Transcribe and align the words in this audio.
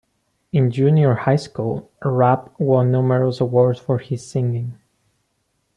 In 0.51 0.71
junior 0.71 1.13
high 1.13 1.35
school, 1.35 1.91
Rapp 2.03 2.59
won 2.59 2.91
numerous 2.91 3.39
awards 3.39 3.77
for 3.79 3.99
his 3.99 4.25
singing. 4.25 4.79